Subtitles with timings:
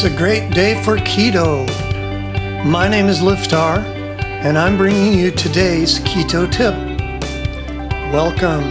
[0.00, 1.66] It's a great day for keto.
[2.64, 3.78] My name is Liftar,
[4.44, 6.72] and I'm bringing you today's keto tip.
[8.12, 8.62] Welcome.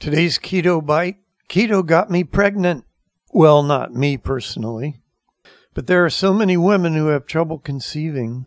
[0.00, 2.84] Today's keto bite keto got me pregnant.
[3.32, 5.00] Well, not me personally,
[5.74, 8.46] but there are so many women who have trouble conceiving.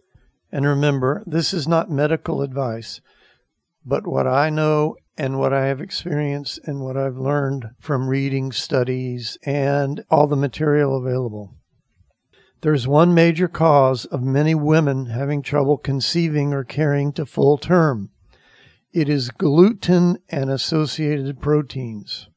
[0.52, 3.00] And remember, this is not medical advice,
[3.86, 8.52] but what I know and what I have experienced and what I've learned from reading
[8.52, 11.56] studies and all the material available.
[12.62, 18.10] There's one major cause of many women having trouble conceiving or carrying to full term.
[18.94, 22.30] It is gluten and associated proteins.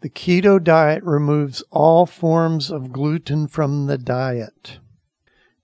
[0.00, 4.78] The keto diet removes all forms of gluten from the diet.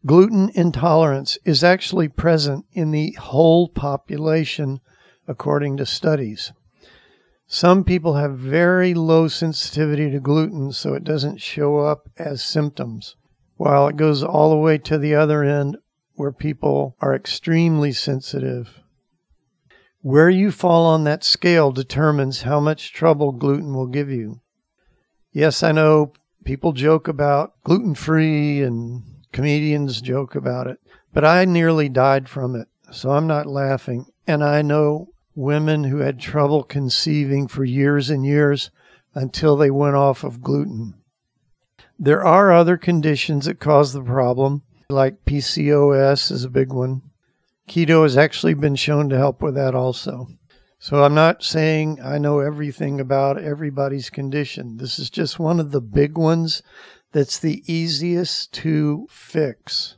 [0.05, 4.81] Gluten intolerance is actually present in the whole population
[5.29, 6.53] according to studies.
[7.47, 13.15] Some people have very low sensitivity to gluten, so it doesn't show up as symptoms,
[13.57, 15.77] while it goes all the way to the other end
[16.15, 18.81] where people are extremely sensitive.
[20.01, 24.41] Where you fall on that scale determines how much trouble gluten will give you.
[25.31, 26.13] Yes, I know
[26.45, 30.79] people joke about gluten free and comedians joke about it,
[31.13, 34.07] but I nearly died from it, so I'm not laughing.
[34.27, 38.71] And I know women who had trouble conceiving for years and years
[39.15, 40.95] until they went off of gluten.
[41.99, 47.03] There are other conditions that cause the problem, like PCOS is a big one.
[47.69, 50.29] Keto has actually been shown to help with that also.
[50.79, 54.79] So I'm not saying I know everything about everybody's condition.
[54.79, 56.63] This is just one of the big ones
[57.13, 59.97] that's the easiest to fix.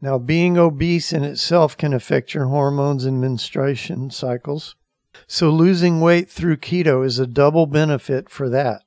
[0.00, 4.76] Now, being obese in itself can affect your hormones and menstruation cycles.
[5.26, 8.82] So, losing weight through keto is a double benefit for that.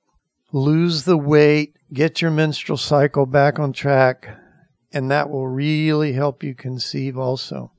[0.52, 4.28] Lose the weight, get your menstrual cycle back on track,
[4.91, 7.72] and that will really help you conceive also.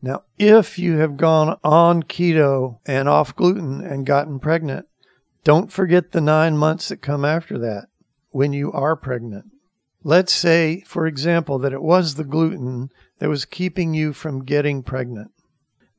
[0.00, 4.86] Now, if you have gone on keto and off gluten and gotten pregnant,
[5.44, 7.86] don't forget the nine months that come after that
[8.32, 9.46] when you are pregnant.
[10.02, 14.82] Let's say, for example, that it was the gluten that was keeping you from getting
[14.82, 15.30] pregnant.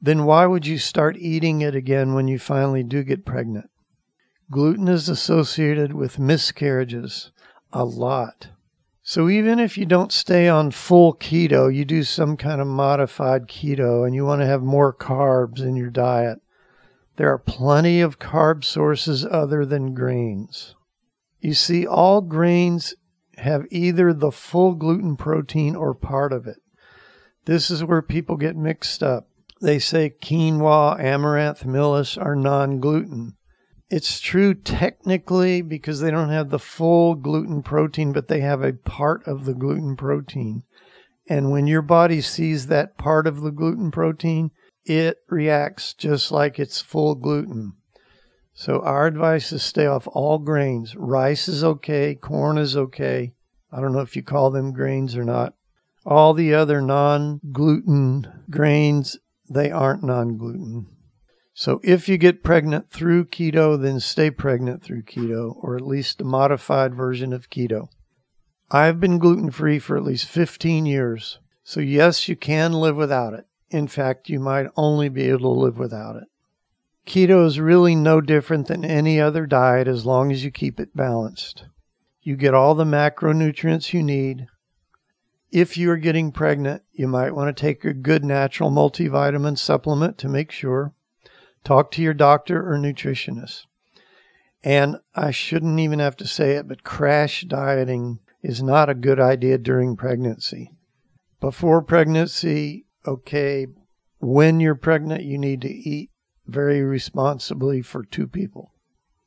[0.02, 3.70] Then why would you start eating it again when you finally do get pregnant?
[4.52, 7.32] Gluten is associated with miscarriages
[7.72, 8.50] a lot.
[9.02, 13.48] So even if you don't stay on full keto, you do some kind of modified
[13.48, 16.40] keto and you want to have more carbs in your diet,
[17.16, 20.76] there are plenty of carb sources other than grains.
[21.44, 22.96] You see, all grains
[23.38, 26.60] have either the full gluten protein or part of it.
[27.44, 29.28] This is where people get mixed up.
[29.62, 33.36] They say quinoa, amaranth, millet are non gluten.
[33.90, 38.72] It's true technically because they don't have the full gluten protein, but they have a
[38.72, 40.64] part of the gluten protein.
[41.28, 44.52] And when your body sees that part of the gluten protein,
[44.86, 47.74] it reacts just like it's full gluten.
[48.54, 50.96] So our advice is stay off all grains.
[50.96, 53.34] Rice is okay, corn is okay.
[53.72, 55.56] I don't know if you call them grains or not.
[56.06, 59.18] All the other non gluten grains,
[59.50, 60.88] they aren't non gluten.
[61.54, 66.22] So if you get pregnant through keto, then stay pregnant through keto, or at least
[66.22, 67.90] a modified version of keto.
[68.72, 71.40] I've been gluten free for at least 15 years.
[71.64, 73.46] So, yes, you can live without it.
[73.70, 76.24] In fact, you might only be able to live without it.
[77.06, 80.96] Keto is really no different than any other diet as long as you keep it
[80.96, 81.66] balanced.
[82.22, 84.48] You get all the macronutrients you need.
[85.52, 90.18] If you are getting pregnant, you might want to take a good natural multivitamin supplement
[90.20, 90.94] to make sure.
[91.64, 93.66] Talk to your doctor or nutritionist.
[94.64, 99.20] And I shouldn't even have to say it, but crash dieting is not a good
[99.20, 100.72] idea during pregnancy.
[101.42, 103.68] Before pregnancy, okay,
[104.20, 106.10] when you're pregnant, you need to eat
[106.46, 108.74] very responsibly for two people.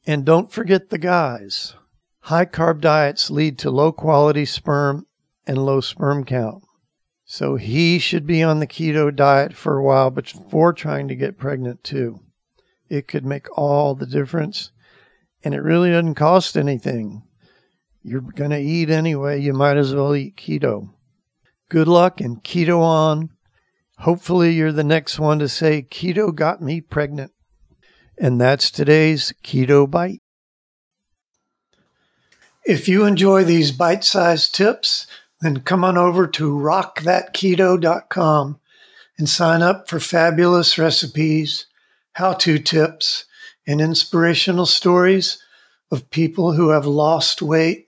[0.06, 1.74] And don't forget the guys.
[2.20, 5.06] High carb diets lead to low quality sperm
[5.46, 6.64] and low sperm count.
[7.24, 11.38] So he should be on the keto diet for a while before trying to get
[11.38, 12.20] pregnant too.
[12.88, 14.70] It could make all the difference
[15.42, 17.22] and it really doesn't cost anything.
[18.02, 20.90] You're going to eat anyway, you might as well eat keto.
[21.68, 23.30] Good luck and keto on.
[24.00, 27.32] Hopefully, you're the next one to say, Keto got me pregnant.
[28.19, 30.22] And that's today's Keto Bite.
[32.64, 35.06] If you enjoy these bite sized tips,
[35.40, 38.58] then come on over to rockthatketo.com
[39.19, 41.66] and sign up for fabulous recipes,
[42.14, 43.26] how to tips,
[43.66, 45.40] and inspirational stories
[45.92, 47.87] of people who have lost weight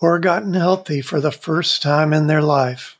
[0.00, 2.99] or gotten healthy for the first time in their life.